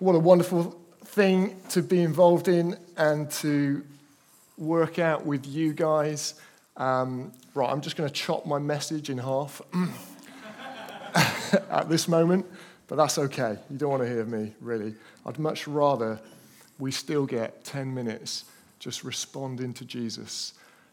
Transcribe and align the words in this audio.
What 0.00 0.14
a 0.14 0.20
wonderful 0.20 0.78
thing 1.06 1.60
to 1.70 1.82
be 1.82 2.02
involved 2.02 2.46
in 2.46 2.76
and 2.96 3.28
to 3.32 3.84
work 4.56 5.00
out 5.00 5.26
with 5.26 5.44
you 5.44 5.72
guys. 5.72 6.34
Um, 6.76 7.32
right, 7.52 7.68
I'm 7.68 7.80
just 7.80 7.96
going 7.96 8.08
to 8.08 8.14
chop 8.14 8.46
my 8.46 8.60
message 8.60 9.10
in 9.10 9.18
half 9.18 9.60
at 11.68 11.88
this 11.88 12.06
moment, 12.06 12.46
but 12.86 12.94
that's 12.94 13.18
okay. 13.18 13.58
You 13.68 13.76
don't 13.76 13.90
want 13.90 14.04
to 14.04 14.08
hear 14.08 14.24
me, 14.24 14.54
really. 14.60 14.94
I'd 15.26 15.40
much 15.40 15.66
rather 15.66 16.20
we 16.78 16.92
still 16.92 17.26
get 17.26 17.64
10 17.64 17.92
minutes 17.92 18.44
just 18.78 19.02
responding 19.02 19.72
to 19.74 19.84
Jesus 19.84 20.52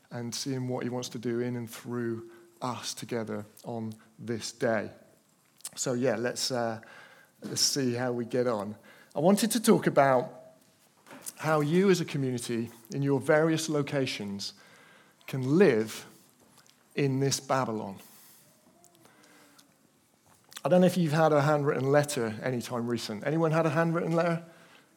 and 0.10 0.34
seeing 0.34 0.68
what 0.68 0.82
he 0.82 0.90
wants 0.90 1.10
to 1.10 1.20
do 1.20 1.42
in 1.42 1.58
and 1.58 1.70
through 1.70 2.24
us 2.60 2.96
together 2.96 3.46
on 3.66 3.94
this 4.18 4.52
day. 4.52 4.90
So, 5.76 5.94
yeah, 5.94 6.16
let's, 6.16 6.50
uh, 6.50 6.80
let's 7.44 7.62
see 7.62 7.94
how 7.94 8.12
we 8.12 8.26
get 8.26 8.48
on. 8.48 8.76
I 9.16 9.20
wanted 9.20 9.52
to 9.52 9.62
talk 9.62 9.88
about 9.88 10.30
how 11.38 11.62
you, 11.62 11.90
as 11.90 12.02
a 12.02 12.06
community, 12.06 12.70
in 12.94 13.02
your 13.02 13.22
various 13.22 13.70
locations, 13.70 14.52
can 15.26 15.58
live 15.58 16.06
in 16.96 17.22
this 17.22 17.40
Babylon. 17.40 17.96
I 20.66 20.70
don't 20.70 20.82
know 20.82 20.88
if 20.88 20.98
you've 20.98 21.14
had 21.14 21.32
a 21.32 21.42
handwritten 21.42 21.94
letter 21.94 22.36
anytime 22.44 22.88
recent. 22.88 23.26
Anyone 23.26 23.52
had 23.52 23.66
a 23.66 23.70
handwritten 23.70 24.12
letter 24.12 24.44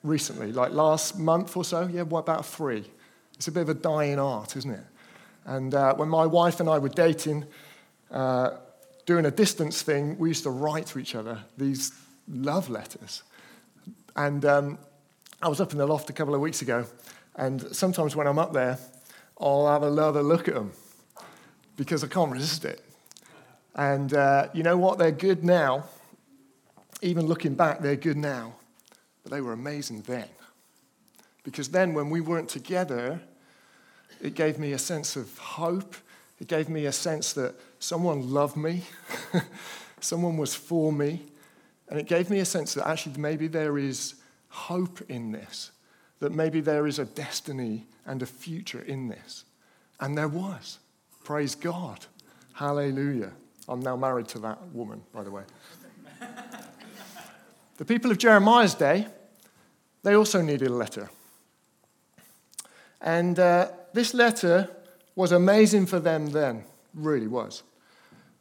recently, 0.02 0.50
like 0.50 0.72
last 0.72 1.16
month 1.16 1.56
or 1.56 1.64
so? 1.64 1.86
Yeah, 1.86 2.02
what 2.02 2.20
about 2.20 2.44
three? 2.44 2.90
It's 3.34 3.46
a 3.46 3.52
bit 3.52 3.60
of 3.60 3.68
a 3.68 3.74
dying 3.74 4.18
art, 4.18 4.56
isn't 4.56 4.70
it? 4.72 4.84
And 5.44 5.72
uh, 5.74 5.94
when 5.94 6.08
my 6.08 6.26
wife 6.26 6.58
and 6.58 6.68
I 6.68 6.78
were 6.78 6.88
dating, 6.88 7.44
uh, 8.10 8.50
doing 9.06 9.26
a 9.26 9.30
distance 9.30 9.82
thing, 9.82 10.18
we 10.18 10.28
used 10.28 10.42
to 10.42 10.50
write 10.50 10.86
to 10.86 10.98
each 10.98 11.14
other 11.14 11.38
these 11.56 11.92
love 12.26 12.68
letters. 12.68 13.22
And 14.18 14.44
um, 14.44 14.78
I 15.40 15.48
was 15.48 15.60
up 15.60 15.70
in 15.70 15.78
the 15.78 15.86
loft 15.86 16.10
a 16.10 16.12
couple 16.12 16.34
of 16.34 16.40
weeks 16.40 16.60
ago, 16.60 16.84
and 17.36 17.62
sometimes 17.70 18.16
when 18.16 18.26
I'm 18.26 18.36
up 18.40 18.52
there, 18.52 18.76
I'll 19.40 19.68
have 19.68 19.84
another 19.84 20.24
look 20.24 20.48
at 20.48 20.54
them 20.54 20.72
because 21.76 22.02
I 22.02 22.08
can't 22.08 22.32
resist 22.32 22.64
it. 22.64 22.82
And 23.76 24.12
uh, 24.12 24.48
you 24.52 24.64
know 24.64 24.76
what? 24.76 24.98
They're 24.98 25.12
good 25.12 25.44
now. 25.44 25.84
Even 27.00 27.26
looking 27.26 27.54
back, 27.54 27.78
they're 27.78 27.94
good 27.94 28.16
now. 28.16 28.56
But 29.22 29.30
they 29.30 29.40
were 29.40 29.52
amazing 29.52 30.02
then. 30.02 30.26
Because 31.44 31.68
then, 31.68 31.94
when 31.94 32.10
we 32.10 32.20
weren't 32.20 32.48
together, 32.48 33.20
it 34.20 34.34
gave 34.34 34.58
me 34.58 34.72
a 34.72 34.78
sense 34.78 35.14
of 35.14 35.38
hope. 35.38 35.94
It 36.40 36.48
gave 36.48 36.68
me 36.68 36.86
a 36.86 36.92
sense 36.92 37.34
that 37.34 37.54
someone 37.78 38.32
loved 38.32 38.56
me, 38.56 38.82
someone 40.00 40.36
was 40.38 40.56
for 40.56 40.92
me. 40.92 41.22
And 41.88 41.98
it 41.98 42.06
gave 42.06 42.30
me 42.30 42.40
a 42.40 42.44
sense 42.44 42.74
that 42.74 42.86
actually 42.86 43.18
maybe 43.18 43.48
there 43.48 43.78
is 43.78 44.14
hope 44.48 45.00
in 45.08 45.32
this, 45.32 45.70
that 46.20 46.32
maybe 46.32 46.60
there 46.60 46.86
is 46.86 46.98
a 46.98 47.04
destiny 47.04 47.86
and 48.06 48.22
a 48.22 48.26
future 48.26 48.82
in 48.82 49.08
this. 49.08 49.44
And 50.00 50.16
there 50.16 50.28
was. 50.28 50.78
Praise 51.24 51.54
God. 51.54 52.06
Hallelujah. 52.52 53.32
I'm 53.68 53.80
now 53.80 53.96
married 53.96 54.28
to 54.28 54.38
that 54.40 54.58
woman, 54.72 55.02
by 55.12 55.22
the 55.22 55.30
way. 55.30 55.42
the 57.76 57.84
people 57.84 58.10
of 58.10 58.18
Jeremiah's 58.18 58.74
day, 58.74 59.06
they 60.02 60.14
also 60.14 60.40
needed 60.40 60.68
a 60.68 60.72
letter. 60.72 61.10
And 63.00 63.38
uh, 63.38 63.70
this 63.92 64.14
letter 64.14 64.68
was 65.14 65.32
amazing 65.32 65.86
for 65.86 66.00
them 66.00 66.26
then, 66.28 66.64
really 66.94 67.26
was. 67.26 67.62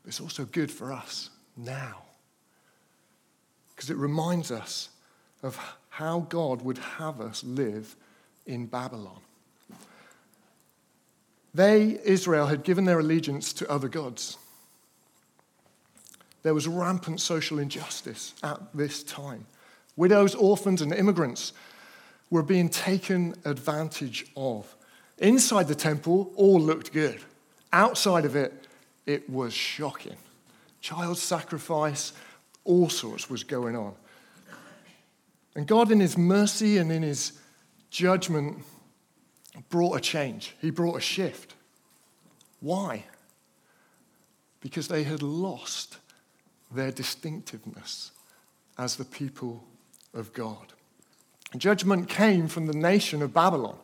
It's 0.05 0.21
also 0.21 0.45
good 0.45 0.71
for 0.71 0.93
us 0.93 1.29
now. 1.55 2.06
Because 3.77 3.91
it 3.91 3.97
reminds 3.97 4.49
us 4.49 4.89
of 5.43 5.55
how 5.89 6.21
God 6.29 6.63
would 6.63 6.79
have 6.79 7.21
us 7.21 7.43
live 7.43 7.95
in 8.47 8.65
Babylon. 8.65 9.19
They, 11.53 11.99
Israel, 12.03 12.47
had 12.47 12.63
given 12.63 12.85
their 12.85 12.99
allegiance 12.99 13.53
to 13.53 13.69
other 13.69 13.87
gods. 13.87 14.39
There 16.41 16.55
was 16.55 16.67
rampant 16.67 17.21
social 17.21 17.59
injustice 17.59 18.33
at 18.41 18.59
this 18.73 19.03
time. 19.03 19.45
Widows, 19.95 20.33
orphans, 20.33 20.81
and 20.81 20.91
immigrants 20.91 21.53
were 22.31 22.43
being 22.43 22.69
taken 22.69 23.35
advantage 23.45 24.25
of. 24.35 24.75
Inside 25.19 25.67
the 25.67 25.75
temple, 25.75 26.31
all 26.35 26.59
looked 26.59 26.93
good. 26.93 27.19
Outside 27.71 28.25
of 28.25 28.35
it, 28.35 28.65
it 29.05 29.29
was 29.29 29.53
shocking. 29.53 30.17
Child 30.81 31.19
sacrifice, 31.19 32.13
all 32.67 32.89
sorts 32.89 33.29
was 33.29 33.43
going 33.43 33.75
on. 33.75 33.95
And 35.55 35.65
God, 35.65 35.91
in 35.91 35.99
His 35.99 36.17
mercy 36.17 36.77
and 36.77 36.91
in 36.91 37.01
His 37.01 37.33
judgment, 37.89 38.63
brought 39.69 39.97
a 39.97 40.01
change. 40.01 40.55
He 40.61 40.69
brought 40.69 40.97
a 40.97 41.01
shift. 41.01 41.55
Why? 42.59 43.05
Because 44.59 44.87
they 44.87 45.03
had 45.03 45.23
lost 45.23 45.97
their 46.71 46.91
distinctiveness 46.91 48.11
as 48.77 48.97
the 48.97 49.05
people 49.05 49.63
of 50.13 50.33
God. 50.33 50.73
Judgment 51.57 52.09
came 52.09 52.47
from 52.47 52.67
the 52.67 52.73
nation 52.73 53.21
of 53.21 53.33
Babylon 53.33 53.77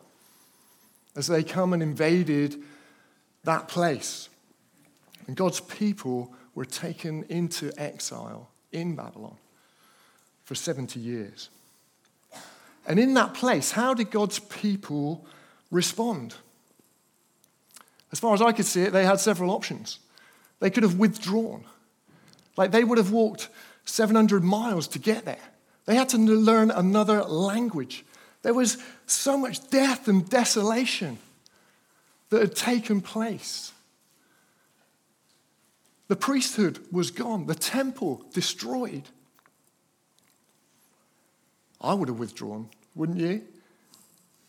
as 1.16 1.26
they 1.26 1.42
come 1.42 1.72
and 1.72 1.82
invaded 1.82 2.62
that 3.44 3.68
place. 3.68 4.28
And 5.26 5.34
God's 5.34 5.60
people 5.60 6.34
were 6.54 6.66
taken 6.66 7.24
into 7.24 7.72
exile 7.78 8.50
in 8.74 8.94
Babylon 8.94 9.36
for 10.44 10.54
70 10.54 11.00
years. 11.00 11.48
And 12.86 12.98
in 12.98 13.14
that 13.14 13.34
place, 13.34 13.70
how 13.70 13.94
did 13.94 14.10
God's 14.10 14.38
people 14.38 15.24
respond? 15.70 16.34
As 18.12 18.20
far 18.20 18.34
as 18.34 18.42
I 18.42 18.52
could 18.52 18.66
see 18.66 18.82
it, 18.82 18.92
they 18.92 19.04
had 19.04 19.20
several 19.20 19.50
options. 19.50 19.98
They 20.60 20.70
could 20.70 20.82
have 20.82 20.98
withdrawn. 20.98 21.64
Like 22.56 22.70
they 22.70 22.84
would 22.84 22.98
have 22.98 23.10
walked 23.10 23.48
700 23.86 24.44
miles 24.44 24.86
to 24.88 24.98
get 24.98 25.24
there. 25.24 25.36
They 25.86 25.96
had 25.96 26.10
to 26.10 26.18
learn 26.18 26.70
another 26.70 27.22
language. 27.24 28.04
There 28.42 28.54
was 28.54 28.78
so 29.06 29.36
much 29.36 29.68
death 29.70 30.08
and 30.08 30.28
desolation 30.28 31.18
that 32.30 32.40
had 32.40 32.54
taken 32.54 33.00
place. 33.00 33.72
The 36.08 36.16
priesthood 36.16 36.80
was 36.92 37.10
gone, 37.10 37.46
the 37.46 37.54
temple 37.54 38.24
destroyed. 38.32 39.04
I 41.80 41.94
would 41.94 42.08
have 42.08 42.18
withdrawn, 42.18 42.68
wouldn't 42.94 43.18
you? 43.18 43.42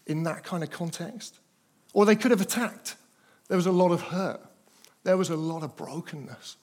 In 0.06 0.24
that 0.24 0.44
kind 0.44 0.64
of 0.64 0.70
context. 0.70 1.40
Or 1.94 2.06
they 2.06 2.16
could 2.16 2.32
have 2.32 2.42
attacked. 2.42 2.96
There 3.48 3.58
was 3.58 3.66
a 3.66 3.72
lot 3.72 3.92
of 3.92 4.02
hurt, 4.02 4.42
there 5.04 5.18
was 5.18 5.30
a 5.30 5.36
lot 5.36 5.64
of 5.64 5.76
brokenness. 5.76 6.58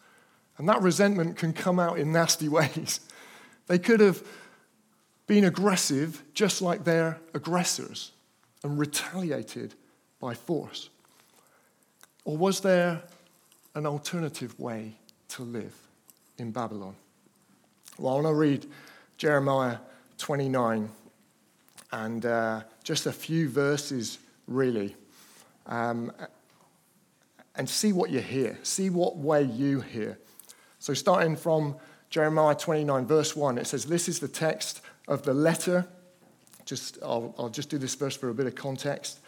And 0.58 0.68
that 0.68 0.82
resentment 0.82 1.36
can 1.36 1.52
come 1.52 1.78
out 1.78 1.98
in 1.98 2.12
nasty 2.12 2.48
ways. 2.50 3.00
They 3.66 3.78
could 3.78 4.00
have 4.00 4.22
been 5.26 5.44
aggressive 5.44 6.22
just 6.34 6.60
like 6.60 6.84
their 6.84 7.18
aggressors 7.32 8.12
and 8.62 8.78
retaliated 8.78 9.74
by 10.20 10.34
force. 10.34 10.90
Or 12.24 12.36
was 12.36 12.60
there 12.60 13.02
an 13.74 13.86
alternative 13.86 14.58
way 14.58 14.92
to 15.28 15.42
live 15.42 15.74
in 16.38 16.50
Babylon? 16.50 16.94
Well, 17.98 18.12
I 18.12 18.16
want 18.16 18.26
to 18.26 18.34
read 18.34 18.66
Jeremiah 19.18 19.78
29 20.18 20.88
and 21.92 22.26
uh, 22.26 22.62
just 22.82 23.06
a 23.06 23.12
few 23.12 23.48
verses, 23.48 24.18
really, 24.46 24.96
um, 25.66 26.10
and 27.54 27.68
see 27.68 27.92
what 27.92 28.10
you 28.10 28.20
hear. 28.20 28.58
See 28.62 28.88
what 28.88 29.16
way 29.16 29.42
you 29.42 29.80
hear. 29.80 30.18
So, 30.78 30.94
starting 30.94 31.36
from 31.36 31.76
Jeremiah 32.08 32.54
29, 32.54 33.06
verse 33.06 33.36
1, 33.36 33.58
it 33.58 33.66
says, 33.66 33.84
This 33.84 34.08
is 34.08 34.20
the 34.20 34.28
text 34.28 34.80
of 35.06 35.22
the 35.22 35.34
letter. 35.34 35.86
Just, 36.64 36.98
I'll, 37.02 37.34
I'll 37.38 37.48
just 37.48 37.68
do 37.68 37.78
this 37.78 37.94
verse 37.94 38.16
for 38.16 38.30
a 38.30 38.34
bit 38.34 38.46
of 38.46 38.54
context. 38.54 39.20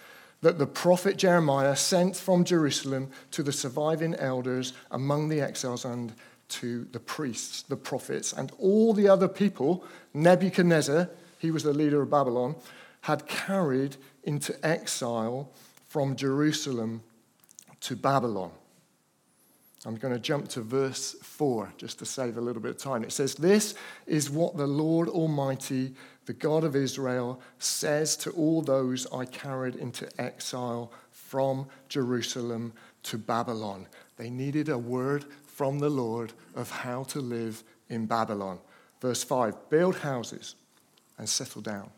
That 0.45 0.59
the 0.59 0.67
prophet 0.67 1.17
Jeremiah 1.17 1.75
sent 1.75 2.17
from 2.17 2.45
Jerusalem 2.45 3.11
to 3.31 3.43
the 3.43 3.51
surviving 3.51 4.15
elders 4.17 4.75
among 4.91 5.31
the 5.31 5.41
exiles 5.41 5.87
and 5.87 6.13
to 6.49 6.85
the 6.93 7.01
priests, 7.01 7.63
the 7.63 7.77
prophets, 7.77 8.35
and 8.35 8.53
all 8.59 8.93
the 8.93 9.09
other 9.09 9.27
people 9.27 9.87
Nebuchadnezzar, 10.13 11.09
he 11.39 11.51
was 11.51 11.63
the 11.63 11.73
leader 11.73 12.03
of 12.03 12.11
Babylon, 12.11 12.57
had 13.01 13.27
carried 13.27 13.97
into 14.25 14.55
exile 14.63 15.51
from 15.89 16.15
Jerusalem 16.15 17.03
to 17.81 17.97
Babylon. 17.97 18.51
I'm 19.87 19.97
going 19.97 20.13
to 20.13 20.21
jump 20.21 20.49
to 20.49 20.61
verse 20.61 21.17
4 21.23 21.73
just 21.79 21.99
to 22.01 22.05
save 22.05 22.37
a 22.37 22.43
little 22.43 22.61
bit 22.61 22.73
of 22.73 22.77
time. 22.77 23.03
It 23.03 23.13
says, 23.13 23.35
This 23.35 23.75
is 24.07 24.29
what 24.29 24.59
the 24.59 24.67
Lord 24.67 25.09
Almighty, 25.09 25.95
the 26.27 26.33
God 26.33 26.65
of 26.65 26.77
Israel, 26.77 27.41
says 27.59 28.17
to 28.19 28.31
all 28.31 28.63
those 28.63 29.07
I 29.13 29.25
carried 29.27 29.77
into 29.77 30.09
exile 30.21 30.93
from 31.11 31.67
Jerusalem 31.89 32.73
to 33.05 33.19
Babylon. 33.19 33.87
They 34.17 34.31
needed 34.31 34.69
a 34.69 34.79
word 34.79 35.25
from 35.47 35.79
the 35.79 35.91
Lord 35.91 36.33
of 36.55 36.71
how 36.71 37.05
to 37.05 37.21
live 37.21 37.63
in 37.89 38.07
Babylon. 38.07 38.59
Verse 39.01 39.23
5 39.23 39.71
Build 39.71 39.97
houses, 39.97 40.55
and 41.19 41.29
settle 41.29 41.63
down. 41.63 41.91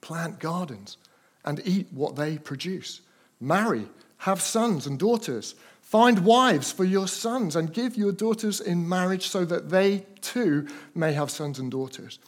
Plant 0.00 0.38
gardens 0.38 0.96
and 1.44 1.60
eat 1.64 1.86
what 1.92 2.16
they 2.16 2.38
produce. 2.38 3.00
Marry, 3.40 3.86
have 4.18 4.40
sons 4.40 4.86
and 4.86 4.98
daughters. 4.98 5.54
Find 5.80 6.24
wives 6.24 6.72
for 6.72 6.84
your 6.84 7.06
sons 7.06 7.54
and 7.54 7.72
give 7.72 7.96
your 7.96 8.12
daughters 8.12 8.60
in 8.60 8.88
marriage 8.88 9.28
so 9.28 9.44
that 9.44 9.70
they 9.70 10.04
too 10.20 10.66
may 10.94 11.12
have 11.12 11.30
sons 11.30 11.58
and 11.58 11.70
daughters. 11.70 12.18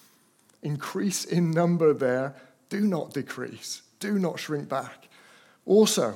Increase 0.63 1.25
in 1.25 1.51
number 1.51 1.93
there, 1.93 2.35
do 2.69 2.81
not 2.81 3.15
decrease, 3.15 3.83
do 4.01 4.19
not 4.19 4.39
shrink 4.39 4.69
back. 4.69 5.09
Also, 5.67 6.15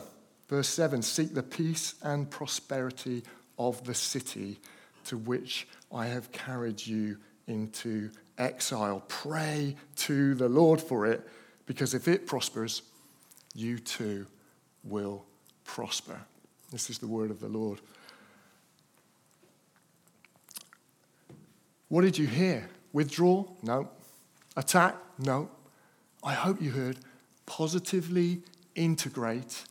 verse 0.49 0.69
7 0.69 1.03
seek 1.03 1.35
the 1.35 1.43
peace 1.43 1.95
and 2.03 2.31
prosperity 2.31 3.23
of 3.59 3.85
the 3.85 3.95
city 3.95 4.59
to 5.05 5.17
which 5.17 5.67
I 5.93 6.07
have 6.07 6.33
carried 6.33 6.85
you 6.85 7.19
into 7.47 8.11
exile. 8.39 9.05
Pray 9.09 9.77
to 9.97 10.35
the 10.35 10.49
Lord 10.49 10.81
for 10.81 11.07
it, 11.07 11.27
because 11.67 11.95
if 11.95 12.09
it 12.09 12.27
prospers, 12.27 12.83
you 13.55 13.79
too 13.79 14.27
will 14.85 15.25
prosper. 15.65 16.21
This 16.71 16.91
is 16.91 16.99
the 16.99 17.07
word 17.07 17.31
of 17.31 17.41
the 17.41 17.49
Lord. 17.49 17.81
What 21.89 22.03
did 22.03 22.17
you 22.17 22.27
hear? 22.27 22.69
Withdraw? 22.93 23.45
No. 23.63 23.89
Attack? 24.57 24.97
No. 25.19 25.49
I 26.23 26.35
hope 26.35 26.61
you 26.61 26.71
heard 26.71 26.99
positively 27.47 28.43
integrate 28.75 29.65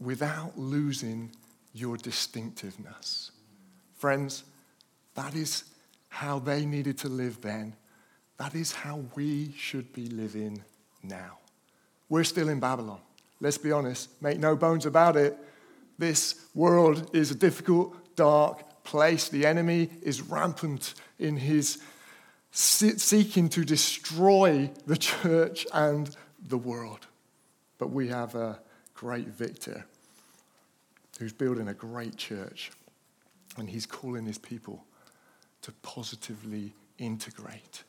without 0.00 0.58
losing 0.58 1.30
your 1.72 1.96
distinctiveness. 1.96 3.30
Friends, 3.96 4.44
that 5.14 5.34
is 5.34 5.64
how 6.08 6.38
they 6.38 6.64
needed 6.64 6.98
to 6.98 7.08
live 7.08 7.40
then. 7.40 7.74
That 8.38 8.54
is 8.54 8.72
how 8.72 9.04
we 9.14 9.52
should 9.56 9.92
be 9.92 10.06
living 10.06 10.62
now. 11.02 11.38
We're 12.08 12.24
still 12.24 12.48
in 12.48 12.60
Babylon. 12.60 13.00
Let's 13.40 13.58
be 13.58 13.72
honest, 13.72 14.10
make 14.22 14.38
no 14.38 14.56
bones 14.56 14.86
about 14.86 15.16
it. 15.16 15.36
This 15.98 16.46
world 16.54 17.10
is 17.14 17.30
a 17.30 17.34
difficult, 17.34 18.16
dark 18.16 18.84
place. 18.84 19.28
The 19.28 19.46
enemy 19.46 19.90
is 20.02 20.22
rampant 20.22 20.94
in 21.18 21.36
his 21.36 21.78
seeking 22.58 23.48
to 23.48 23.64
destroy 23.64 24.68
the 24.86 24.96
church 24.96 25.64
and 25.72 26.16
the 26.48 26.58
world. 26.58 27.06
But 27.78 27.90
we 27.90 28.08
have 28.08 28.34
a 28.34 28.58
great 28.94 29.28
victor 29.28 29.86
who's 31.20 31.32
building 31.32 31.68
a 31.68 31.74
great 31.74 32.16
church, 32.16 32.72
and 33.56 33.70
he's 33.70 33.86
calling 33.86 34.26
his 34.26 34.38
people 34.38 34.84
to 35.62 35.72
positively 35.82 36.72
integrate 36.98 37.84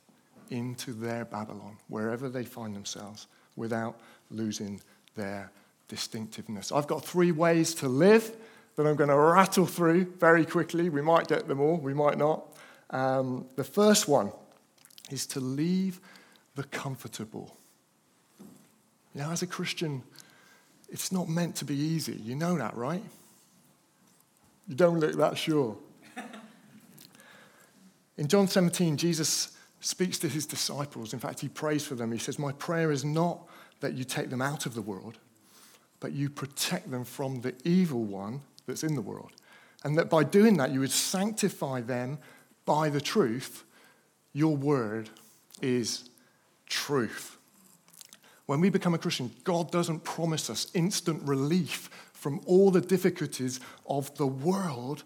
into 0.52 0.94
their 0.94 1.26
Babylon, 1.26 1.78
wherever 1.88 2.30
they 2.30 2.44
find 2.44 2.76
themselves, 2.76 3.26
without 3.56 4.00
losing 4.30 4.82
their 5.16 5.52
distinctiveness. 5.88 6.72
I've 6.72 6.88
got 6.88 7.04
three 7.04 7.32
ways 7.32 7.74
to 7.76 7.88
live 7.88 8.36
that 8.76 8.86
I'm 8.86 8.96
going 8.96 9.10
to 9.10 9.18
rattle 9.18 9.66
through 9.66 10.14
very 10.20 10.46
quickly. 10.46 10.90
We 10.90 11.02
might 11.02 11.28
get 11.28 11.48
them 11.48 11.60
all, 11.60 11.78
we 11.78 11.96
might 11.96 12.20
not. 12.20 12.46
Um, 12.92 13.46
the 13.56 13.64
first 13.64 14.08
one 14.08 14.32
is 15.12 15.26
to 15.28 15.40
leave 15.40 16.00
the 16.56 16.64
comfortable. 16.64 17.58
You 19.14 19.22
know, 19.22 19.32
as 19.32 19.42
a 19.42 19.48
Christian, 19.48 20.04
it's 20.90 21.12
not 21.12 21.28
meant 21.30 21.56
to 21.58 21.66
be 21.66 21.76
easy. 21.76 22.14
You 22.14 22.36
know 22.36 22.58
that, 22.58 22.76
right? 22.76 23.04
You 24.68 24.76
don't 24.76 25.00
look 25.00 25.16
that 25.16 25.38
sure. 25.38 25.78
In 28.18 28.28
John 28.28 28.48
17, 28.48 28.98
Jesus 28.98 29.58
speaks 29.80 30.20
to 30.20 30.28
his 30.28 30.46
disciples. 30.46 31.14
In 31.14 31.20
fact, 31.20 31.40
he 31.40 31.48
prays 31.48 31.86
for 31.86 31.96
them. 31.96 32.12
He 32.12 32.18
says, 32.18 32.38
My 32.38 32.52
prayer 32.52 32.92
is 32.92 33.06
not 33.06 33.48
that 33.80 33.94
you 33.94 34.04
take 34.04 34.30
them 34.30 34.42
out 34.42 34.66
of 34.66 34.76
the 34.76 34.82
world, 34.82 35.18
but 36.00 36.12
you 36.12 36.30
protect 36.30 36.92
them 36.92 37.06
from 37.06 37.42
the 37.42 37.56
evil 37.64 38.04
one 38.04 38.42
that's 38.68 38.84
in 38.84 38.96
the 38.96 39.02
world. 39.02 39.32
And 39.84 39.98
that 39.98 40.10
by 40.10 40.26
doing 40.26 40.58
that, 40.58 40.72
you 40.72 40.82
would 40.82 40.92
sanctify 40.92 41.82
them 41.82 42.20
by 42.66 42.90
the 42.90 43.02
truth. 43.02 43.64
Your 44.34 44.56
word 44.56 45.10
is 45.62 46.10
truth. 46.68 47.38
When 48.46 48.62
we 48.62 48.70
become 48.70 48.94
a 48.94 48.98
Christian, 48.98 49.32
God 49.44 49.72
doesn't 49.72 50.04
promise 50.04 50.50
us 50.50 50.68
instant 50.74 51.22
relief 51.28 51.90
from 52.14 52.42
all 52.46 52.72
the 52.72 52.82
difficulties 52.82 53.60
of 53.88 54.16
the 54.18 54.28
world, 54.28 55.04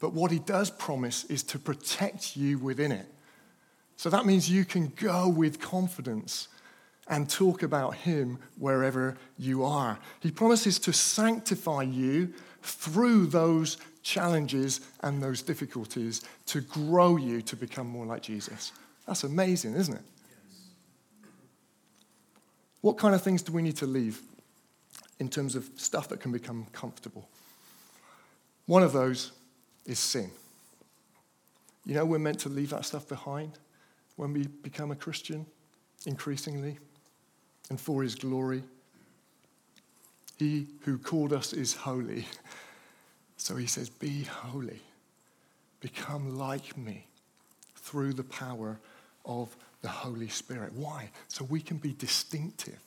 but 0.00 0.12
what 0.12 0.30
He 0.30 0.38
does 0.38 0.70
promise 0.70 1.24
is 1.24 1.42
to 1.44 1.58
protect 1.58 2.36
you 2.36 2.58
within 2.58 2.92
it. 2.92 3.06
So 3.96 4.10
that 4.10 4.26
means 4.26 4.48
you 4.48 4.64
can 4.64 4.92
go 4.96 5.28
with 5.28 5.60
confidence 5.60 6.48
and 7.08 7.28
talk 7.28 7.62
about 7.62 7.96
Him 7.96 8.38
wherever 8.56 9.16
you 9.36 9.64
are. 9.64 9.98
He 10.20 10.30
promises 10.30 10.78
to 10.80 10.92
sanctify 10.92 11.82
you 11.82 12.32
through 12.62 13.26
those 13.26 13.76
challenges 14.02 14.80
and 15.02 15.22
those 15.22 15.42
difficulties 15.42 16.22
to 16.46 16.60
grow 16.60 17.16
you 17.16 17.42
to 17.42 17.56
become 17.56 17.86
more 17.86 18.06
like 18.06 18.22
Jesus. 18.22 18.72
That's 19.06 19.24
amazing, 19.24 19.74
isn't 19.74 19.94
it? 19.94 20.02
What 22.80 22.96
kind 22.96 23.14
of 23.14 23.22
things 23.22 23.42
do 23.42 23.52
we 23.52 23.62
need 23.62 23.76
to 23.78 23.86
leave 23.86 24.22
in 25.18 25.28
terms 25.28 25.56
of 25.56 25.68
stuff 25.76 26.08
that 26.08 26.20
can 26.20 26.32
become 26.32 26.66
comfortable? 26.72 27.28
One 28.66 28.82
of 28.82 28.92
those 28.92 29.32
is 29.84 29.98
sin. 29.98 30.30
You 31.84 31.94
know, 31.94 32.04
we're 32.04 32.18
meant 32.18 32.38
to 32.40 32.48
leave 32.48 32.70
that 32.70 32.84
stuff 32.84 33.08
behind 33.08 33.58
when 34.16 34.32
we 34.32 34.46
become 34.46 34.90
a 34.90 34.96
Christian, 34.96 35.46
increasingly 36.06 36.78
and 37.70 37.80
for 37.80 38.02
his 38.02 38.14
glory. 38.14 38.62
He 40.38 40.66
who 40.82 40.98
called 40.98 41.32
us 41.32 41.52
is 41.52 41.74
holy. 41.74 42.26
So 43.36 43.56
he 43.56 43.66
says, 43.66 43.90
Be 43.90 44.22
holy. 44.22 44.80
Become 45.80 46.38
like 46.38 46.76
me 46.76 47.06
through 47.76 48.12
the 48.12 48.24
power 48.24 48.78
of 49.24 49.56
the 49.82 49.88
Holy 49.88 50.28
Spirit. 50.28 50.72
Why? 50.74 51.10
So 51.28 51.44
we 51.44 51.60
can 51.60 51.76
be 51.76 51.92
distinctive 51.92 52.80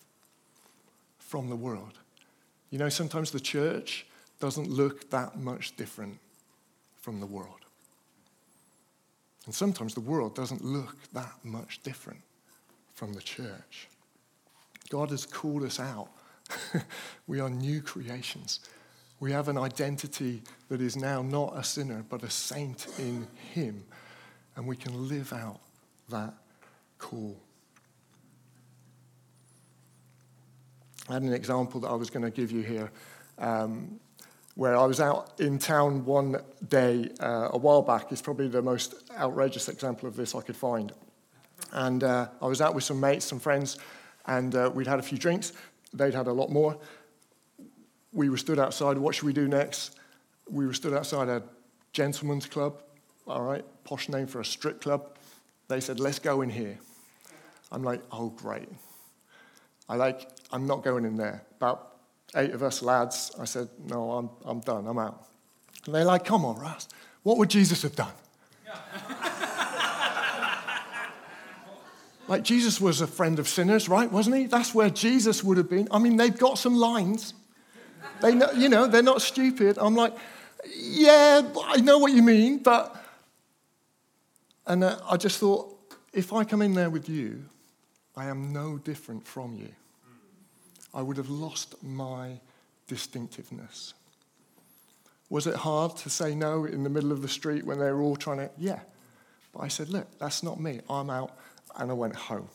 from 1.20 1.50
the 1.50 1.56
world. 1.56 1.98
You 2.70 2.80
know, 2.80 2.90
sometimes 2.90 3.32
the 3.32 3.40
church 3.40 4.06
doesn't 4.40 4.70
look 4.70 5.10
that 5.10 5.38
much 5.38 5.76
different 5.76 6.18
from 7.02 7.20
the 7.20 7.26
world. 7.26 7.62
And 9.46 9.56
sometimes 9.56 9.94
the 9.94 10.02
world 10.02 10.36
doesn't 10.36 10.64
look 10.64 10.96
that 11.14 11.34
much 11.44 11.82
different 11.84 12.22
from 12.94 13.14
the 13.14 13.22
church. 13.22 13.88
God 14.90 15.10
has 15.10 15.26
called 15.26 15.64
us 15.64 15.80
out. 15.80 16.10
we 17.28 17.40
are 17.40 17.50
new 17.50 17.82
creations. 17.82 18.60
We 19.20 19.32
have 19.32 19.50
an 19.50 19.58
identity 19.58 20.42
that 20.70 20.82
is 20.82 20.96
now 20.96 21.22
not 21.22 21.54
a 21.56 21.64
sinner, 21.64 22.04
but 22.10 22.24
a 22.24 22.30
saint 22.30 22.88
in 22.98 23.28
Him. 23.54 23.84
And 24.56 24.66
we 24.66 24.76
can 24.76 25.08
live 25.08 25.32
out 25.32 25.60
that 26.10 26.34
call. 26.98 27.38
I 31.10 31.14
had 31.14 31.24
an 31.24 31.34
example 31.34 31.80
that 31.82 31.88
I 31.88 31.96
was 31.96 32.10
going 32.10 32.24
to 32.24 32.32
give 32.32 32.52
you 32.52 32.62
here, 32.62 32.92
um, 33.38 34.00
where 34.56 34.78
I 34.78 34.86
was 34.86 35.00
out 35.00 35.40
in 35.40 35.60
town 35.60 36.06
one 36.06 36.38
day 36.70 37.10
uh, 37.20 37.50
a 37.52 37.58
while 37.58 37.82
back. 37.82 38.12
It's 38.12 38.22
probably 38.22 38.48
the 38.48 38.62
most 38.62 38.96
outrageous 39.18 39.68
example 39.68 40.08
of 40.08 40.16
this 40.16 40.36
I 40.36 40.42
could 40.42 40.56
find. 40.56 40.92
And 41.74 42.04
uh, 42.04 42.28
I 42.42 42.46
was 42.46 42.62
out 42.62 42.76
with 42.76 42.84
some 42.84 43.00
mates, 43.00 43.26
some 43.26 43.40
friends, 43.40 43.78
and 44.26 44.56
uh, 44.56 44.72
we'd 44.74 44.88
had 44.88 45.00
a 45.00 45.04
few 45.04 45.18
drinks. 45.18 45.54
They'd 45.94 46.14
had 46.14 46.28
a 46.28 46.34
lot 46.34 46.50
more. 46.50 46.78
We 48.14 48.30
were 48.30 48.38
stood 48.38 48.60
outside. 48.60 48.98
What 48.98 49.16
should 49.16 49.26
we 49.26 49.34
do 49.34 49.48
next? 49.48 49.98
We 50.50 50.66
were 50.66 50.74
stood 50.74 50.94
outside 50.94 51.30
a 51.30 51.44
gentleman's 51.94 52.46
club, 52.46 52.82
all 53.28 53.44
right, 53.44 53.64
posh 53.84 54.10
name 54.10 54.28
for 54.28 54.40
a 54.40 54.46
strip 54.46 54.82
club. 54.82 55.18
They 55.68 55.80
said, 55.80 56.00
let's 56.00 56.20
go 56.20 56.42
in 56.42 56.50
here. 56.50 56.78
I'm 57.72 57.84
like, 57.84 58.02
oh, 58.12 58.30
great. 58.30 58.68
I 59.88 59.96
like, 59.96 60.30
I'm 60.52 60.68
not 60.68 60.84
going 60.84 61.06
in 61.06 61.16
there. 61.16 61.44
About 61.58 61.98
eight 62.36 62.52
of 62.52 62.64
us 62.64 62.82
lads, 62.82 63.32
I 63.40 63.46
said, 63.46 63.70
no, 63.86 64.12
I'm, 64.12 64.30
I'm 64.46 64.60
done, 64.62 64.88
I'm 64.88 65.00
out. 65.00 65.26
And 65.86 65.96
they're 65.96 66.06
like, 66.06 66.26
come 66.26 66.46
on, 66.46 66.60
Russ, 66.60 66.88
what 67.24 67.38
would 67.38 67.50
Jesus 67.50 67.82
have 67.84 67.96
done? 67.96 68.14
Like 72.28 72.44
Jesus 72.44 72.80
was 72.80 73.02
a 73.02 73.08
friend 73.08 73.40
of 73.40 73.48
sinners, 73.48 73.90
right? 73.90 74.12
Wasn't 74.12 74.36
he? 74.36 74.46
That's 74.46 74.74
where 74.74 74.90
Jesus 74.90 75.44
would 75.44 75.58
have 75.58 75.70
been. 75.70 75.88
I 75.92 76.00
mean, 76.00 76.18
they've 76.18 76.38
got 76.38 76.58
some 76.58 76.76
lines. 76.76 77.34
They 78.22 78.36
know, 78.36 78.52
you 78.52 78.70
know, 78.70 78.88
they're 78.88 79.02
not 79.02 79.22
stupid. 79.22 79.78
I'm 79.80 79.96
like, 79.96 80.16
yeah, 80.76 81.42
I 81.66 81.78
know 81.78 81.98
what 81.98 82.14
you 82.14 82.22
mean, 82.22 82.60
but. 82.60 82.96
And 84.68 84.84
uh, 84.84 85.00
I 85.10 85.18
just 85.18 85.40
thought, 85.40 85.76
if 86.14 86.32
I 86.32 86.44
come 86.44 86.62
in 86.62 86.76
there 86.76 86.90
with 86.90 87.10
you, 87.10 87.44
I 88.16 88.26
am 88.26 88.54
no 88.54 88.78
different 88.78 89.26
from 89.26 89.56
you. 89.56 89.70
I 90.94 91.02
would 91.02 91.18
have 91.18 91.30
lost 91.30 91.82
my 91.84 92.40
distinctiveness. 92.88 93.94
Was 95.30 95.48
it 95.48 95.56
hard 95.56 95.96
to 95.98 96.10
say 96.10 96.36
no 96.36 96.66
in 96.66 96.84
the 96.84 96.90
middle 96.90 97.12
of 97.12 97.22
the 97.22 97.28
street 97.28 97.66
when 97.66 97.80
they 97.80 97.92
were 97.92 98.02
all 98.02 98.18
trying 98.18 98.38
to? 98.38 98.50
Yeah. 98.58 98.80
But 99.54 99.62
I 99.62 99.68
said, 99.70 99.90
look, 99.90 100.08
that's 100.20 100.44
not 100.44 100.60
me. 100.60 100.82
I'm 100.90 101.10
out 101.10 101.38
and 101.78 101.92
I 101.92 101.94
went 101.94 102.16
home. 102.16 102.48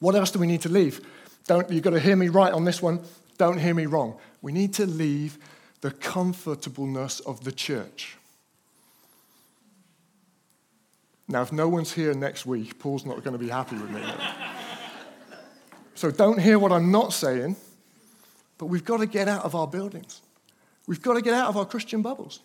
What 0.00 0.14
else 0.14 0.30
do 0.30 0.38
we 0.38 0.46
need 0.46 0.62
to 0.62 0.68
leave? 0.68 1.00
Don't, 1.46 1.70
you've 1.70 1.82
got 1.82 1.90
to 1.90 2.00
hear 2.00 2.16
me 2.16 2.28
right 2.28 2.52
on 2.52 2.64
this 2.64 2.82
one. 2.82 3.00
Don't 3.36 3.58
hear 3.58 3.74
me 3.74 3.86
wrong. 3.86 4.18
We 4.42 4.52
need 4.52 4.74
to 4.74 4.86
leave 4.86 5.38
the 5.80 5.90
comfortableness 5.90 7.20
of 7.20 7.44
the 7.44 7.52
church. 7.52 8.16
Now, 11.28 11.42
if 11.42 11.52
no 11.52 11.68
one's 11.68 11.92
here 11.92 12.14
next 12.14 12.46
week, 12.46 12.78
Paul's 12.78 13.04
not 13.04 13.22
going 13.22 13.32
to 13.32 13.38
be 13.38 13.48
happy 13.48 13.76
with 13.76 13.90
me. 13.90 14.02
so 15.94 16.10
don't 16.10 16.40
hear 16.40 16.58
what 16.58 16.72
I'm 16.72 16.90
not 16.90 17.12
saying, 17.12 17.56
but 18.56 18.66
we've 18.66 18.84
got 18.84 18.98
to 18.98 19.06
get 19.06 19.28
out 19.28 19.44
of 19.44 19.54
our 19.54 19.66
buildings. 19.66 20.22
We've 20.86 21.02
got 21.02 21.14
to 21.14 21.20
get 21.20 21.34
out 21.34 21.48
of 21.48 21.56
our 21.56 21.66
Christian 21.66 22.00
bubbles. 22.00 22.40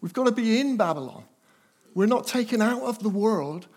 We've 0.00 0.12
got 0.12 0.24
to 0.24 0.32
be 0.32 0.60
in 0.60 0.76
Babylon. 0.76 1.22
We're 1.94 2.06
not 2.06 2.26
taken 2.26 2.60
out 2.60 2.82
of 2.82 3.00
the 3.00 3.08
world, 3.08 3.68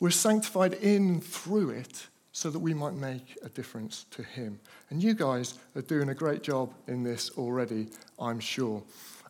we're 0.00 0.10
sanctified 0.10 0.74
in 0.74 1.20
through 1.20 1.70
it 1.70 2.06
so 2.32 2.50
that 2.50 2.58
we 2.58 2.72
might 2.72 2.94
make 2.94 3.38
a 3.42 3.48
difference 3.50 4.06
to 4.10 4.22
Him. 4.22 4.58
And 4.88 5.02
you 5.02 5.14
guys 5.14 5.54
are 5.76 5.82
doing 5.82 6.08
a 6.08 6.14
great 6.14 6.42
job 6.42 6.72
in 6.86 7.02
this 7.02 7.30
already, 7.36 7.88
I'm 8.18 8.40
sure. 8.40 8.82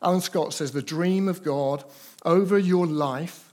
Alan 0.02 0.20
Scott 0.20 0.54
says 0.54 0.72
the 0.72 0.80
dream 0.80 1.28
of 1.28 1.42
God 1.42 1.84
over 2.24 2.58
your 2.58 2.86
life 2.86 3.52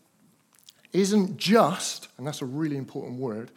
isn't 0.93 1.37
just, 1.37 2.07
and 2.17 2.25
that's 2.25 2.41
a 2.41 2.45
really 2.45 2.77
important 2.77 3.19
word, 3.19 3.51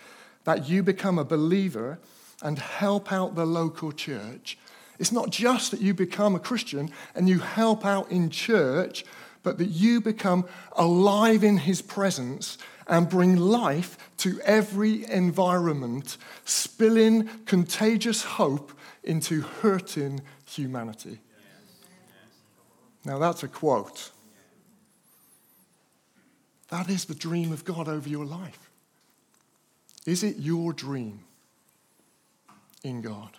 that 0.45 0.69
you 0.69 0.83
become 0.83 1.19
a 1.19 1.25
believer 1.25 1.99
and 2.43 2.59
help 2.59 3.13
out 3.13 3.35
the 3.35 3.47
local 3.47 3.93
church. 3.93 4.59
It's 4.99 5.13
not 5.13 5.31
just 5.31 5.71
that 5.71 5.81
you 5.81 5.95
become 5.95 6.35
a 6.35 6.41
Christian 6.41 6.91
and 7.15 7.29
you 7.29 7.39
help 7.39 7.85
out 7.85 8.11
in 8.11 8.31
church, 8.31 9.05
but 9.43 9.59
that 9.59 9.69
you 9.69 10.01
become 10.01 10.47
alive 10.73 11.45
in 11.45 11.59
His 11.59 11.83
presence 11.83 12.59
and 12.91 13.09
bring 13.09 13.37
life 13.37 13.97
to 14.19 14.41
every 14.41 15.09
environment, 15.11 16.19
spilling 16.45 17.29
contagious 17.47 18.25
hope 18.25 18.73
into 19.05 19.43
hurting 19.43 20.21
humanity. 20.45 21.21
Now, 23.05 23.19
that's 23.19 23.45
a 23.45 23.49
quote. 23.49 24.11
That 26.69 26.91
is 26.91 27.05
the 27.05 27.15
dream 27.15 27.53
of 27.53 27.65
God 27.65 27.89
over 27.89 28.09
your 28.09 28.27
life. 28.27 28.71
Is 30.05 30.25
it 30.25 30.37
your 30.39 30.73
dream 30.73 31.21
in 32.83 33.03
God? 33.03 33.37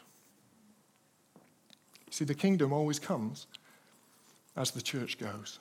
See, 2.10 2.26
the 2.26 2.36
kingdom 2.36 2.72
always 2.72 3.00
comes 3.00 3.48
as 4.56 4.72
the 4.72 4.82
church 4.82 5.20
goes. 5.20 5.60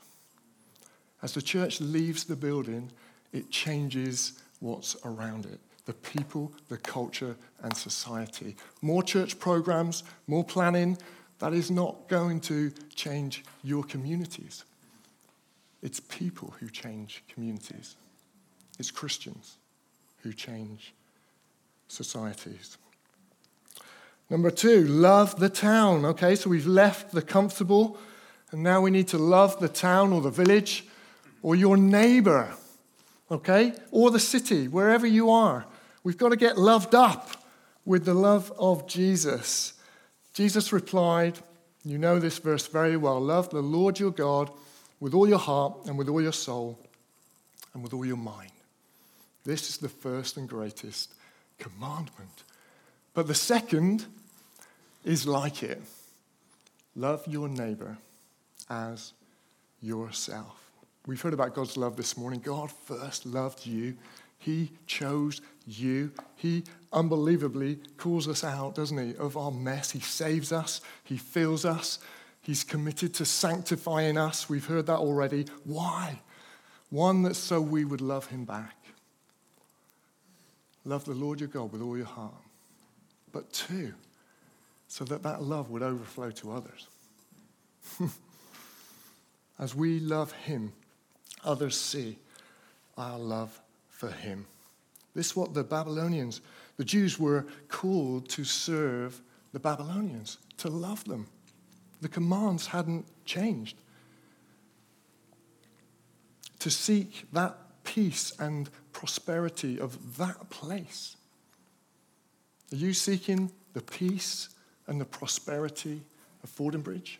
As 1.23 1.35
the 1.35 1.43
church 1.43 1.81
leaves 1.81 2.25
the 2.25 2.37
building, 2.37 2.91
it 3.33 3.51
changes 3.51 4.35
what's 4.61 4.97
around 5.05 5.47
it 5.47 5.61
the 5.87 5.95
people, 5.95 6.53
the 6.69 6.77
culture, 6.77 7.35
and 7.63 7.77
society. 7.77 8.55
More 8.81 9.03
church 9.03 9.41
programs, 9.41 10.05
more 10.29 10.45
planning, 10.45 10.97
that 11.41 11.53
is 11.53 11.69
not 11.69 12.07
going 12.07 12.39
to 12.43 12.71
change 12.95 13.45
your 13.65 13.83
communities. 13.83 14.65
It's 15.83 15.99
people 15.99 16.55
who 16.61 16.69
change 16.69 17.25
communities, 17.33 17.97
it's 18.79 18.93
Christians 18.93 19.57
who 20.23 20.33
change 20.33 20.95
societies. 21.89 22.77
Number 24.29 24.51
two, 24.53 24.87
love 24.87 25.41
the 25.41 25.49
town. 25.49 26.05
Okay, 26.05 26.37
so 26.37 26.51
we've 26.51 26.67
left 26.67 27.11
the 27.11 27.23
comfortable, 27.23 27.99
and 28.53 28.63
now 28.63 28.81
we 28.81 28.93
need 28.93 29.09
to 29.09 29.19
love 29.19 29.59
the 29.59 29.69
town 29.69 30.13
or 30.13 30.21
the 30.21 30.31
village 30.31 30.87
or 31.43 31.57
your 31.57 31.77
neighbor 31.77 32.55
okay? 33.31 33.73
Or 33.91 34.11
the 34.11 34.21
city, 34.21 34.69
wherever 34.69 35.07
you 35.07 35.31
are. 35.31 35.67
We've 36.03 36.19
got 36.19 36.31
to 36.31 36.37
get 36.37 36.59
loved 36.59 36.95
up 36.95 37.31
with 37.85 38.05
the 38.05 38.15
love 38.15 38.53
of 38.59 38.87
Jesus. 38.87 39.75
Jesus 40.33 40.73
replied, 40.73 41.39
You 41.85 41.99
know 41.99 42.19
this 42.19 42.39
verse 42.39 42.67
very 42.67 42.97
well 42.97 43.21
love 43.21 43.51
the 43.51 43.61
Lord 43.61 43.99
your 43.99 44.11
God 44.11 44.51
with 44.99 45.15
all 45.15 45.29
your 45.29 45.39
heart 45.39 45.75
and 45.87 45.97
with 45.97 46.09
all 46.09 46.23
your 46.23 46.33
soul 46.33 46.79
and 47.75 47.83
with 47.83 47.93
all 47.93 48.05
your 48.05 48.17
mind. 48.17 48.51
This 49.45 49.69
is 49.69 49.79
the 49.79 49.89
first 49.89 50.37
and 50.37 50.49
greatest 50.49 51.13
commandment. 51.59 52.45
But 53.15 53.27
the 53.27 53.35
second 53.35 54.07
is 55.05 55.27
like 55.27 55.63
it 55.63 55.81
love 56.97 57.27
your 57.27 57.49
neighbor 57.49 57.97
as 58.69 59.13
yourself. 59.81 60.70
We've 61.07 61.21
heard 61.21 61.35
about 61.35 61.55
God's 61.55 61.77
love 61.77 61.97
this 61.97 62.17
morning. 62.17 62.41
God 62.41 62.71
first 62.71 63.25
loved 63.25 63.67
you. 63.67 63.97
He 64.39 64.73
chose 64.87 65.41
you. 65.67 66.13
He 66.37 66.65
unbelievably 66.93 67.81
calls 67.97 68.29
us 68.29 68.45
out, 68.45 68.75
doesn't 68.75 68.99
he, 68.99 69.17
of 69.17 69.37
our 69.37 69.51
mess. 69.51 69.91
He 69.91 70.01
saves 70.01 70.53
us. 70.53 70.81
He 71.05 71.17
fills 71.17 71.65
us. 71.65 71.99
He's 72.43 72.65
committed 72.65 73.15
to 73.15 73.25
sanctifying 73.25 74.17
us. 74.17 74.49
We've 74.49 74.65
heard 74.65 74.87
that 74.87 74.99
already. 74.99 75.47
Why? 75.65 76.21
One, 76.91 77.23
that 77.23 77.35
so 77.35 77.61
we 77.61 77.85
would 77.85 78.01
love 78.01 78.27
him 78.27 78.45
back. 78.45 78.77
Love 80.85 81.05
the 81.05 81.13
Lord 81.13 81.41
your 81.41 81.49
God 81.49 81.73
with 81.73 81.83
all 81.83 81.97
your 81.97 82.07
heart. 82.07 82.33
But 83.33 83.53
two, 83.53 83.95
so 84.89 85.05
that 85.05 85.23
that 85.23 85.43
love 85.43 85.71
would 85.71 85.83
overflow 85.83 86.31
to 86.31 86.53
others. 86.53 86.89
As 89.59 89.75
we 89.75 90.01
love 90.01 90.33
him, 90.33 90.73
others 91.45 91.79
see 91.79 92.19
our 92.97 93.19
love 93.19 93.61
for 93.89 94.11
him. 94.11 94.47
This 95.15 95.27
is 95.27 95.37
what 95.37 95.55
the 95.55 95.65
Babylonians, 95.65 96.41
the 96.77 96.85
Jews 96.85 97.19
were 97.19 97.47
called 97.69 98.29
to 98.31 98.45
serve 98.45 99.21
the 99.53 99.61
Babylonians, 99.61 100.39
to 100.59 100.69
love 100.69 101.05
them. 101.05 101.27
The 102.01 102.09
commands 102.09 102.69
hadn't 102.69 103.07
changed. 103.25 103.77
To 106.61 106.71
seek 106.71 107.27
that 107.33 107.57
peace 107.85 108.33
and 108.39 108.71
prosperity 108.93 109.81
of 109.81 110.17
that 110.19 110.51
place. 110.51 111.17
Are 112.73 112.77
you 112.77 112.93
seeking 112.93 113.51
the 113.73 113.83
peace 113.83 114.51
and 114.87 115.01
the 115.01 115.05
prosperity 115.05 116.03
of 116.45 116.51
Fordingbridge, 116.51 117.17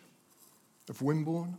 of 0.89 1.01
Wimborne? 1.01 1.57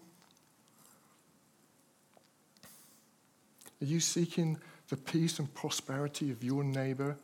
Are 3.82 3.84
you 3.84 3.98
seeking 3.98 4.58
the 4.90 4.96
peace 4.96 5.40
and 5.40 5.52
prosperity 5.54 6.30
of 6.30 6.44
your 6.44 6.62
neighbor, 6.62 7.16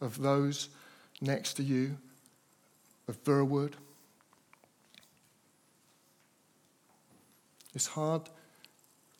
of 0.00 0.22
those 0.22 0.70
next 1.20 1.54
to 1.54 1.62
you, 1.62 1.98
of 3.06 3.22
Verwood? 3.24 3.74
It's 7.74 7.88
hard 7.88 8.22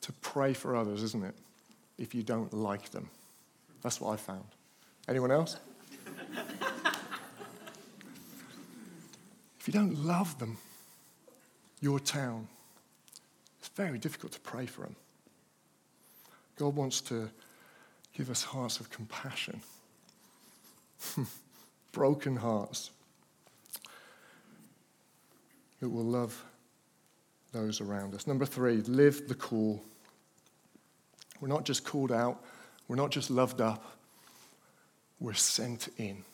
to 0.00 0.12
pray 0.12 0.54
for 0.54 0.75
others, 0.75 1.02
isn't 1.02 1.23
it, 1.23 1.35
if 1.99 2.14
you 2.14 2.23
don't 2.23 2.54
like 2.54 2.90
them? 2.90 3.11
That's 3.83 4.00
what 4.00 4.14
I 4.14 4.16
found. 4.16 4.47
Anyone 5.07 5.30
else? 5.30 5.59
if 9.61 9.66
you 9.66 9.75
don't 9.75 10.07
love 10.07 10.38
them, 10.38 10.57
your 11.83 12.00
town, 12.00 12.49
it's 13.59 13.68
very 13.68 13.99
difficult 13.99 14.33
to 14.33 14.40
pray 14.40 14.64
for 14.64 14.80
them. 14.83 14.97
God 16.58 16.74
wants 16.74 17.00
to 17.02 17.30
give 18.16 18.30
us 18.30 18.42
hearts 18.42 18.80
of 18.80 18.90
compassion, 18.90 19.60
broken 21.92 22.36
hearts 22.36 22.90
that 25.80 25.88
will 25.88 26.04
love 26.04 26.44
those 27.52 27.80
around 27.80 28.14
us. 28.14 28.26
Number 28.26 28.44
three, 28.44 28.78
live 28.78 29.28
the 29.28 29.36
call. 29.36 29.80
We're 31.40 31.48
not 31.48 31.64
just 31.64 31.84
called 31.84 32.10
out, 32.10 32.44
we're 32.88 32.96
not 32.96 33.10
just 33.10 33.30
loved 33.30 33.60
up, 33.60 33.96
we're 35.20 35.34
sent 35.34 35.88
in. 35.96 36.24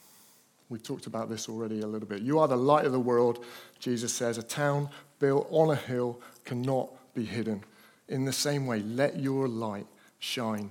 We've 0.70 0.82
talked 0.82 1.06
about 1.06 1.28
this 1.28 1.50
already 1.50 1.80
a 1.82 1.86
little 1.86 2.08
bit. 2.08 2.22
You 2.22 2.38
are 2.38 2.48
the 2.48 2.56
light 2.56 2.86
of 2.86 2.92
the 2.92 2.98
world, 2.98 3.44
Jesus 3.78 4.14
says. 4.14 4.38
A 4.38 4.42
town 4.42 4.88
built 5.18 5.46
on 5.50 5.70
a 5.70 5.76
hill 5.76 6.20
cannot 6.46 6.90
be 7.14 7.24
hidden. 7.24 7.62
In 8.08 8.24
the 8.24 8.32
same 8.32 8.66
way, 8.66 8.80
let 8.80 9.18
your 9.18 9.46
light 9.46 9.86
shine. 10.24 10.70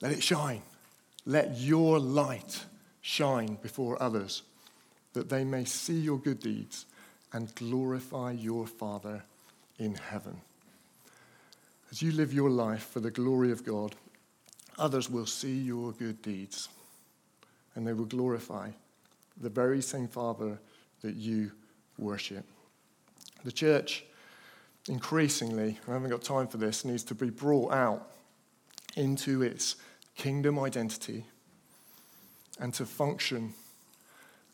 Let 0.00 0.12
it 0.12 0.22
shine. 0.22 0.62
Let 1.26 1.58
your 1.58 1.98
light 2.00 2.64
shine 3.00 3.58
before 3.62 4.02
others, 4.02 4.42
that 5.12 5.28
they 5.28 5.44
may 5.44 5.64
see 5.64 6.00
your 6.00 6.18
good 6.18 6.40
deeds 6.40 6.86
and 7.32 7.54
glorify 7.54 8.32
your 8.32 8.66
Father 8.66 9.22
in 9.78 9.94
heaven. 9.94 10.40
As 11.90 12.02
you 12.02 12.12
live 12.12 12.32
your 12.32 12.50
life 12.50 12.84
for 12.84 13.00
the 13.00 13.10
glory 13.10 13.52
of 13.52 13.64
God, 13.64 13.94
others 14.78 15.10
will 15.10 15.26
see 15.26 15.58
your 15.58 15.92
good 15.92 16.22
deeds 16.22 16.68
and 17.74 17.86
they 17.86 17.92
will 17.92 18.06
glorify 18.06 18.70
the 19.40 19.50
very 19.50 19.82
same 19.82 20.08
Father 20.08 20.58
that 21.02 21.14
you 21.14 21.52
worship. 21.98 22.44
The 23.44 23.52
church, 23.52 24.04
increasingly, 24.88 25.78
I 25.86 25.92
haven't 25.92 26.10
got 26.10 26.22
time 26.22 26.48
for 26.48 26.56
this, 26.56 26.84
needs 26.84 27.04
to 27.04 27.14
be 27.14 27.30
brought 27.30 27.72
out 27.72 28.08
into 28.96 29.42
its 29.42 29.76
kingdom 30.16 30.58
identity, 30.58 31.24
and 32.60 32.74
to 32.74 32.84
function 32.84 33.54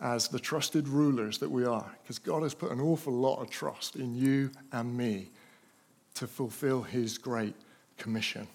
as 0.01 0.29
the 0.29 0.39
trusted 0.39 0.87
rulers 0.87 1.39
that 1.39 1.51
we 1.51 1.65
are, 1.65 1.91
because 2.03 2.19
God 2.19 2.43
has 2.45 2.55
put 2.55 2.71
an 2.71 2.81
awful 2.81 3.13
lot 3.13 3.41
of 3.41 3.51
trust 3.51 3.97
in 3.97 4.15
you 4.15 4.51
and 4.73 4.97
me 4.97 5.31
to 6.15 6.27
fulfill 6.27 6.83
His 6.83 7.19
great 7.19 7.55
commission. 7.97 8.47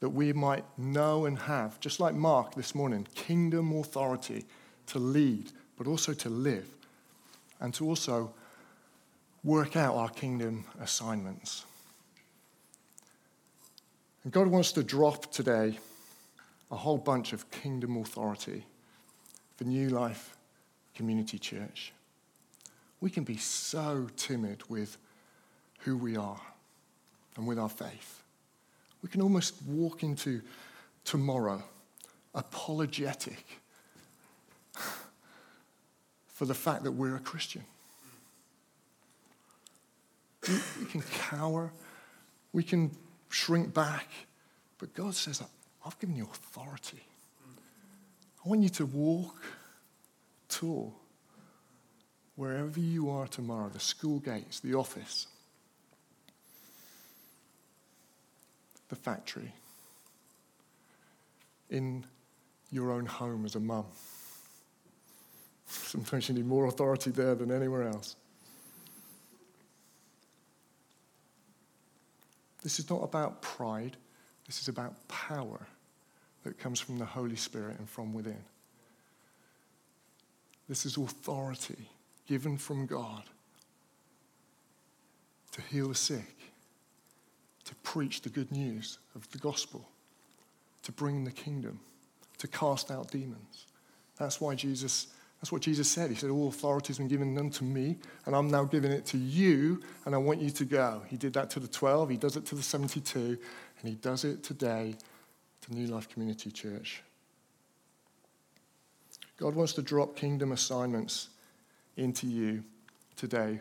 That 0.00 0.10
we 0.10 0.32
might 0.32 0.64
know 0.76 1.26
and 1.26 1.38
have, 1.38 1.78
just 1.80 2.00
like 2.00 2.14
Mark 2.14 2.54
this 2.54 2.74
morning, 2.74 3.06
kingdom 3.14 3.72
authority 3.72 4.44
to 4.88 4.98
lead, 4.98 5.52
but 5.78 5.86
also 5.86 6.12
to 6.12 6.28
live, 6.28 6.68
and 7.60 7.72
to 7.74 7.88
also 7.88 8.32
work 9.44 9.76
out 9.76 9.94
our 9.94 10.08
kingdom 10.08 10.64
assignments. 10.80 11.64
And 14.26 14.32
God 14.32 14.48
wants 14.48 14.72
to 14.72 14.82
drop 14.82 15.30
today 15.30 15.78
a 16.72 16.74
whole 16.74 16.98
bunch 16.98 17.32
of 17.32 17.48
kingdom 17.52 17.96
authority 17.96 18.64
for 19.54 19.62
New 19.62 19.88
Life 19.88 20.36
Community 20.96 21.38
Church. 21.38 21.92
We 23.00 23.08
can 23.08 23.22
be 23.22 23.36
so 23.36 24.08
timid 24.16 24.68
with 24.68 24.98
who 25.82 25.96
we 25.96 26.16
are 26.16 26.40
and 27.36 27.46
with 27.46 27.56
our 27.56 27.68
faith. 27.68 28.24
We 29.00 29.08
can 29.08 29.22
almost 29.22 29.62
walk 29.64 30.02
into 30.02 30.42
tomorrow 31.04 31.62
apologetic 32.34 33.44
for 36.26 36.46
the 36.46 36.54
fact 36.54 36.82
that 36.82 36.90
we're 36.90 37.14
a 37.14 37.20
Christian. 37.20 37.62
We, 40.48 40.56
we 40.80 40.86
can 40.86 41.02
cower, 41.02 41.72
we 42.52 42.64
can 42.64 42.90
shrink 43.36 43.74
back, 43.74 44.08
but 44.78 44.94
God 44.94 45.14
says, 45.14 45.42
I've 45.84 45.98
given 45.98 46.16
you 46.16 46.24
authority. 46.24 47.02
I 48.44 48.48
want 48.48 48.62
you 48.62 48.70
to 48.70 48.86
walk, 48.86 49.36
tour, 50.48 50.90
wherever 52.36 52.80
you 52.80 53.10
are 53.10 53.26
tomorrow 53.26 53.68
the 53.68 53.80
school 53.80 54.20
gates, 54.20 54.60
the 54.60 54.74
office, 54.74 55.26
the 58.88 58.96
factory, 58.96 59.52
in 61.68 62.04
your 62.70 62.90
own 62.90 63.04
home 63.04 63.44
as 63.44 63.54
a 63.54 63.60
mum. 63.60 63.84
Sometimes 65.66 66.28
you 66.28 66.36
need 66.36 66.46
more 66.46 66.66
authority 66.66 67.10
there 67.10 67.34
than 67.34 67.50
anywhere 67.50 67.82
else. 67.82 68.16
This 72.66 72.80
is 72.80 72.90
not 72.90 73.04
about 73.04 73.42
pride, 73.42 73.96
this 74.44 74.60
is 74.60 74.66
about 74.66 75.06
power 75.06 75.68
that 76.42 76.58
comes 76.58 76.80
from 76.80 76.98
the 76.98 77.04
Holy 77.04 77.36
Spirit 77.36 77.78
and 77.78 77.88
from 77.88 78.12
within. 78.12 78.42
This 80.68 80.84
is 80.84 80.96
authority 80.96 81.88
given 82.26 82.58
from 82.58 82.86
God 82.86 83.22
to 85.52 85.62
heal 85.62 85.90
the 85.90 85.94
sick, 85.94 86.34
to 87.66 87.74
preach 87.84 88.22
the 88.22 88.30
good 88.30 88.50
news 88.50 88.98
of 89.14 89.30
the 89.30 89.38
gospel, 89.38 89.88
to 90.82 90.90
bring 90.90 91.22
the 91.22 91.30
kingdom, 91.30 91.78
to 92.38 92.48
cast 92.48 92.90
out 92.90 93.12
demons. 93.12 93.66
That's 94.18 94.40
why 94.40 94.56
Jesus, 94.56 95.06
that's 95.40 95.52
what 95.52 95.62
Jesus 95.62 95.88
said. 95.90 96.10
He 96.10 96.16
said, 96.16 96.30
All 96.30 96.48
authority 96.48 96.88
has 96.88 96.98
been 96.98 97.08
given 97.08 97.36
unto 97.38 97.64
me, 97.64 97.96
and 98.24 98.34
I'm 98.34 98.48
now 98.48 98.64
giving 98.64 98.90
it 98.90 99.04
to 99.06 99.18
you, 99.18 99.82
and 100.04 100.14
I 100.14 100.18
want 100.18 100.40
you 100.40 100.50
to 100.50 100.64
go. 100.64 101.02
He 101.08 101.16
did 101.16 101.34
that 101.34 101.50
to 101.50 101.60
the 101.60 101.68
12, 101.68 102.10
he 102.10 102.16
does 102.16 102.36
it 102.36 102.46
to 102.46 102.54
the 102.54 102.62
72, 102.62 103.18
and 103.18 103.88
he 103.88 103.94
does 103.96 104.24
it 104.24 104.42
today 104.42 104.96
to 105.62 105.74
New 105.74 105.86
Life 105.86 106.08
Community 106.08 106.50
Church. 106.50 107.02
God 109.36 109.54
wants 109.54 109.74
to 109.74 109.82
drop 109.82 110.16
kingdom 110.16 110.52
assignments 110.52 111.28
into 111.96 112.26
you 112.26 112.64
today 113.16 113.60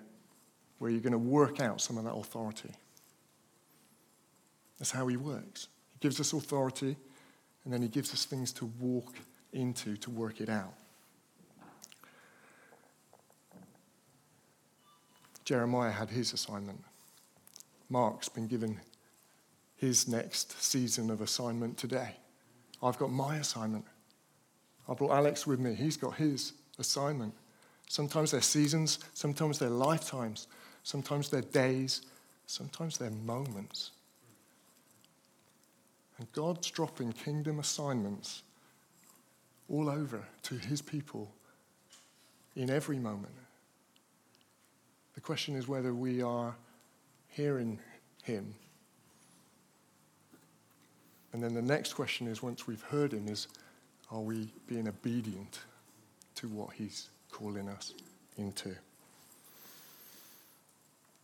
where 0.80 0.90
you're 0.90 1.02
going 1.02 1.14
to 1.14 1.18
work 1.18 1.60
out 1.60 1.82
some 1.82 1.98
of 1.98 2.06
that 2.06 2.14
authority. 2.14 2.72
That's 4.78 4.92
how 4.92 5.08
He 5.08 5.18
works. 5.18 5.68
He 5.94 6.00
gives 6.00 6.20
us 6.20 6.34
authority, 6.34 6.96
and 7.64 7.74
then 7.74 7.82
He 7.82 7.88
gives 7.88 8.14
us 8.14 8.26
things 8.26 8.54
to 8.54 8.66
walk 8.80 9.16
into 9.52 9.98
to 9.98 10.10
work 10.10 10.42
it 10.42 10.50
out. 10.50 10.74
Jeremiah 15.46 15.92
had 15.92 16.10
his 16.10 16.34
assignment. 16.34 16.84
Mark's 17.90 18.28
been 18.28 18.48
given 18.48 18.80
his 19.78 20.08
next 20.08 20.62
season 20.62 21.12
of 21.12 21.22
assignment 21.22 21.78
today. 21.78 22.16
I've 22.82 22.98
got 22.98 23.12
my 23.12 23.38
assignment. 23.38 23.86
I 24.90 24.94
brought 24.94 25.12
Alex 25.12 25.46
with 25.46 25.60
me. 25.60 25.76
He's 25.76 25.98
got 25.98 26.16
his 26.16 26.54
assignment. 26.80 27.34
Sometimes 27.88 28.32
they're 28.32 28.42
seasons, 28.42 29.00
sometimes 29.14 29.60
they're 29.60 29.70
lifetimes, 29.70 30.48
sometimes 30.84 31.30
they're 31.30 31.42
days, 31.42 32.02
sometimes 32.48 32.98
they're 32.98 33.12
moments. 33.12 33.92
And 36.18 36.32
God's 36.32 36.72
dropping 36.72 37.14
kingdom 37.14 37.60
assignments 37.60 38.42
all 39.70 39.90
over 39.90 40.24
to 40.44 40.56
his 40.56 40.82
people 40.82 41.32
in 42.56 42.70
every 42.70 42.98
moment. 42.98 43.34
The 45.16 45.22
question 45.22 45.56
is 45.56 45.68
whether 45.68 45.94
we 45.94 46.22
are 46.22 46.56
hearing 47.30 47.80
him 48.24 48.54
and 51.36 51.44
then 51.44 51.54
the 51.54 51.62
next 51.62 51.96
question 51.96 52.28
is 52.28 52.42
once 52.42 52.66
we've 52.66 52.82
heard 52.84 53.12
him, 53.12 53.28
is 53.28 53.50
are 54.10 54.22
we 54.22 54.54
being 54.68 54.88
obedient 54.88 55.60
to 56.36 56.48
what 56.48 56.72
he's 56.72 57.10
calling 57.30 57.68
us 57.68 57.94
into? 58.38 58.74